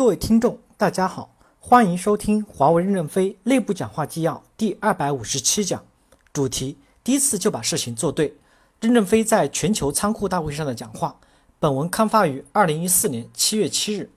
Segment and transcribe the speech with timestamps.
[0.00, 5.84] 各位听众，大家好，欢迎收听华为任正非内部讲话纪要第二百五十七讲，
[6.32, 8.38] 主题：第一次就把事情做对。
[8.80, 11.20] 任正非在全球仓库大会上的讲话。
[11.58, 14.08] 本文刊发于二零一四年七月七日。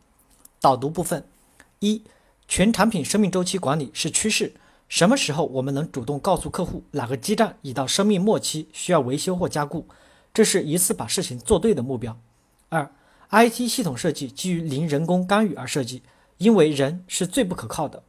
[0.61, 1.27] 导读部分：
[1.79, 2.01] 一、
[2.47, 4.53] 全产品生命周期管理是趋势。
[4.87, 9.85] 什么时候我们能主动告诉客户哪个基站已到生命末期，需要维修或加固？
[10.33, 12.17] 这是一次把事情做对的目标。
[12.69, 12.89] 二、
[13.35, 16.03] IT 系统设计基于零人工干预而设计，
[16.37, 18.03] 因为人是最不可靠的。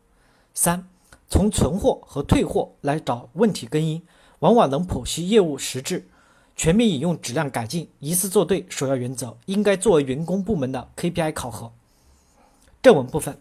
[0.53, 0.87] 三、
[1.31, 4.03] 从存货和退货来找问题根因，
[4.41, 6.07] 往往能剖析业务实质。
[6.55, 11.73] 全面引用质量改进一次做对首要原则，应该作为员工部门的 KPI 考核。
[12.83, 13.41] 正文部分，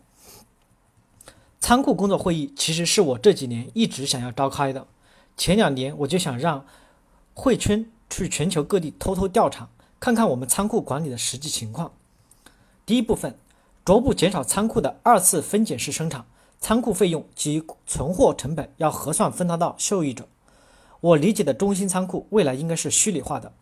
[1.59, 4.87] 仓库工作会议其实是我这几年一直想要召开的。
[5.35, 6.65] 前两年我就想让
[7.33, 9.67] 汇圈去全球各地偷偷调查。
[10.03, 11.93] 看看我们仓库管理的实际情况。
[12.85, 13.37] 第一部分，
[13.85, 16.25] 逐步减少仓库的二次分拣式生产，
[16.59, 20.27] 仓库费用及存货成本要核算分摊到受益者。
[20.99, 23.53] 我理解的中心仓库未来应该是虚拟化的，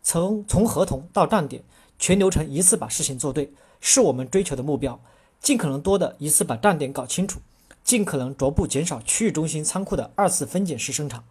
[0.00, 1.64] 从从合同到站点，
[1.98, 5.00] 全流程一次把事情做对，是我们追求的目标。
[5.40, 7.40] 尽可能多的一次把站点搞清楚，
[7.82, 11.24] 尽可能逐步减少区域中心仓库的二次分拣式生产。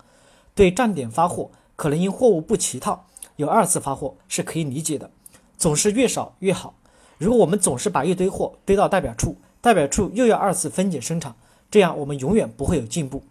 [0.54, 3.06] 对站点发货，可能因货物不齐套。
[3.38, 5.10] 有二次发货是可以理解的，
[5.58, 6.76] 总是越少越好。
[7.18, 11.36] 如果我们总是把一堆货堆到代表处，代表处又要二次分拣生产，
[11.72, 13.24] 这样我们永远不会有进步。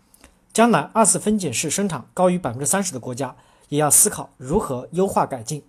[0.53, 3.37] 将来二次分拣式生产高于百分之三十的国家，
[3.69, 5.63] 也要思考如何优化改进。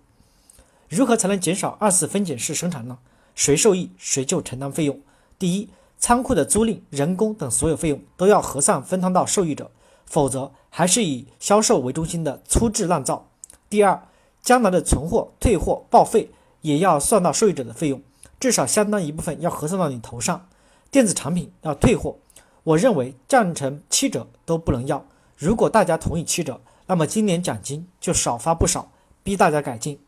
[0.88, 2.98] 如何才能减少二次分拣式生产呢？
[3.34, 5.00] 谁受益谁就承担费用。
[5.38, 9.70] 第一，仓库的租赁、人工等所有费用都要核算分摊到受益者，
[10.06, 13.28] 否则还是以销售为中心的粗制滥造。
[13.68, 14.00] 第二。
[14.48, 16.30] 将来的存货、退货、报废
[16.62, 18.00] 也要算到受益者的费用，
[18.40, 20.48] 至少相当一部分要核算到你头上。
[20.90, 22.16] 电子产品要退货，
[22.64, 25.04] 我认为降成七折都不能要。
[25.36, 28.90] 如果大家同意七折，那么今年奖金就少发不少，
[29.22, 30.00] 逼大家改进。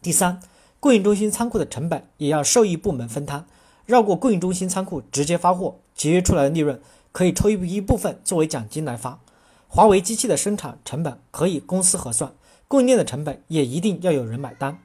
[0.00, 0.40] 第三，
[0.80, 3.44] 供应中心仓库的成本也要受益部门分摊，
[3.84, 6.80] 绕过供应中心仓库直接发货，节约出来的利润
[7.12, 9.20] 可以抽一一部分作为奖金来发。
[9.68, 12.32] 华为机器的生产成本可以公司核算。
[12.72, 14.78] 供应链的成本也一定要有人买单。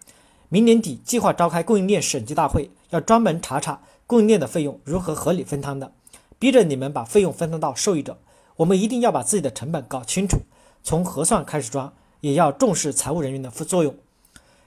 [0.50, 5.94] 明年底计划召开供应链审计大会，要专门查查供应链的费用如何合理分摊的，
[6.38, 8.18] 逼着你们把费用分摊到受益者。
[8.58, 10.40] 我们一定要把自己的成本搞清楚，
[10.84, 13.96] 从核算开始抓，也要重视财务人员的副作用。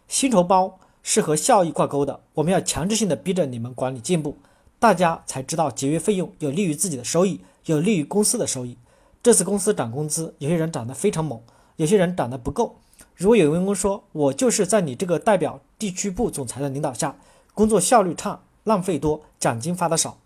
[0.09, 4.39] 薪酬包是和效益挂钩的，我们要强制性的逼着你们管理进步，
[4.79, 8.79] 大家才知道节约费用有利于自己的收益，有利于公司的收益。
[9.23, 11.39] 这次公司涨工资，有些人涨得非常猛，
[11.77, 12.77] 有些人涨得不够。
[13.21, 17.15] 如果有员工说，我就是在你这个代表地区部总裁的领导下，
[17.53, 20.17] 工作效率差、浪费多、奖金发的少，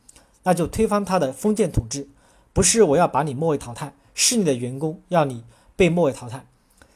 [0.45, 2.07] 那就推翻他的封建统治。
[2.53, 5.43] 不是我要把你末位淘汰，是你的员工要你
[5.75, 6.47] 被末位淘汰。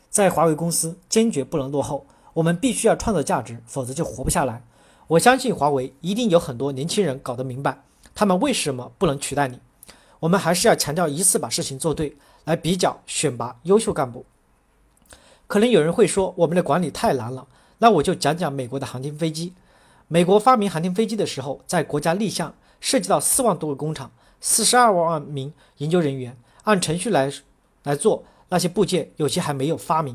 [0.09, 4.63] 在华为公司，坚决不能落后，我们必须要创造价值，否则就活不下来。
[5.09, 7.83] 我相信华为一定有很多年轻人搞得明白，
[8.15, 9.59] 他们为什么不能取代你。
[10.21, 14.25] 我们还是要强调一次把事情做对，来比较选拔优秀干部。
[15.49, 17.47] 可能有人会说我们的管理太难了，
[17.79, 19.55] 那我就讲讲美国的航天飞机。
[20.07, 24.11] 美国发明航天飞机的时候，在国家立项，涉及到四万多个工厂，
[24.41, 27.33] 四十二万名研究人员，按程序来
[27.85, 30.15] 来做那些部件，有些还没有发明。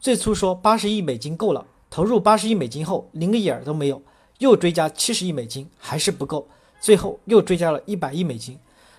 [0.00, 4.00] 最初说八十亿美金够了，投入八十亿美金后，连个眼儿都没有，
[4.38, 6.48] 又追加七十亿美金，还是不够，
[6.80, 8.58] 最后又追加了一百亿美金，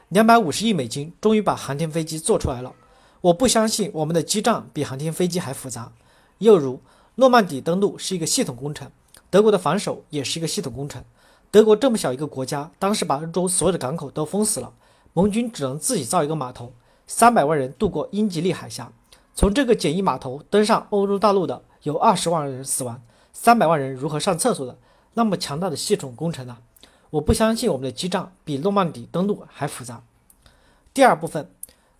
[0.09, 2.71] 两百五十亿美金，终于把航天飞机做出来了。
[3.23, 5.93] 我不相信我们的基站比航天飞机还复杂。
[6.39, 6.81] 又如
[7.15, 8.91] 诺曼底登陆是一个系统工程，
[9.29, 11.01] 德国的防守也是一个系统工程。
[11.49, 14.73] 德国这么小一个国家，当时把欧洲所有的港口都封死了，
[15.13, 16.73] 盟军只能自己造一个码头，
[17.07, 18.91] 三百万人渡过英吉利海峡。
[19.33, 23.01] 从这个简易码头登上欧洲大陆的有二十万人死亡，
[23.31, 24.77] 三百万人如何上厕所的？
[25.13, 26.59] 那么强大的系统工程啊！
[27.11, 30.03] 我不相信我们的基站比诺曼底登陆还复杂。
[30.93, 31.49] 第二部分。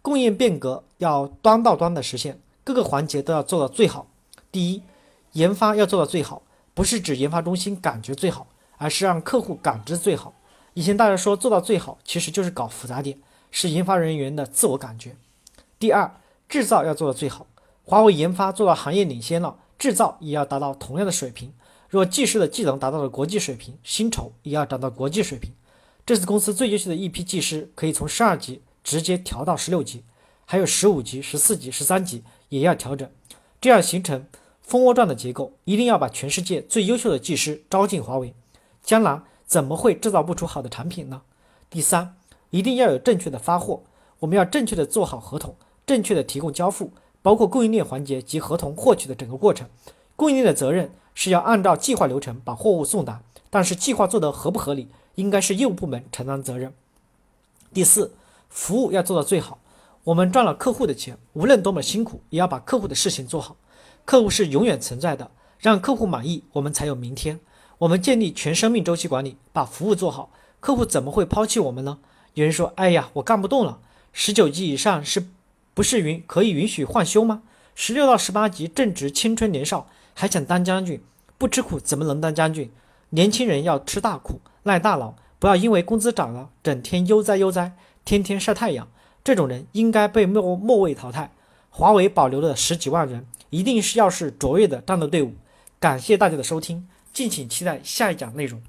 [0.04, 4.08] 供应变革要端到端的实现，各个环节都要做到最好。
[4.52, 4.84] 第一，
[5.32, 8.48] 研发要做到最好，不是指研发中心感觉最好，
[8.78, 10.34] 而是让客户感知最好。
[10.74, 13.18] 以前大家说做到最好，其实就是搞复杂点，
[13.50, 15.16] 是研发人员的自我感觉。
[15.80, 17.48] 第二，制造要做到最好。
[17.86, 21.54] 华为研发做到行业领先了，制造也要达到同样的水平。
[21.88, 25.54] 若技师的技能达到了国际水平，薪酬也要达到国际水平。
[26.06, 28.62] 这次公司最优秀的一批技师可以从十二级。
[28.84, 30.04] 直接调到十六级，
[30.46, 33.10] 还有十五级、十四级、十三级也要调整，
[33.62, 34.26] 这样形成
[34.62, 35.54] 蜂窝状的结构。
[35.64, 38.34] 一定要把全世界最优秀的技师招进华为，
[38.84, 41.22] 将来怎么会制造不出好的产品呢？
[41.70, 42.16] 第三，
[42.50, 43.84] 一定要有正确的发货，
[44.20, 46.92] 我们要正确的做好合同，正确的提供交付，
[47.22, 49.68] 包括供应链环节及合同获取的整个过程。
[50.16, 56.74] 供应链的责任是要按照计划流程把货物送达，但是计划做得合不合理，应该是业务部门承担责任。
[57.74, 58.14] 第四，
[58.54, 59.58] 服务要做到最好。
[60.04, 63.58] 我们赚了客户的钱，无论多么辛苦，也要把客户的事情做好。
[64.06, 67.40] 客户是永远存在的，让客户满意，我们才有明天。
[67.80, 70.30] 我们建立全生命周期管理，把服务做好，
[70.60, 71.98] 客户怎么会抛弃我们呢？
[72.36, 73.80] 有人说：“哎呀，我干不动了。”
[74.14, 75.30] 十九级以上是
[75.74, 77.42] 不是允可以允许换休吗？
[77.74, 81.02] 十六到十八级正值青春年少，还想当将军，
[81.40, 82.72] 不吃苦怎么能当将军？
[83.10, 88.88] 年轻人要吃大苦，耐大劳，不要因为工资涨了，整天悠哉悠哉，天天晒太阳。
[89.24, 91.32] 这种人应该被末末位淘汰。
[91.70, 95.34] 华为保留的十几万人，一定是要是卓越的战斗队伍。
[95.80, 98.62] 感谢大家的收听，敬请期待下一讲内容。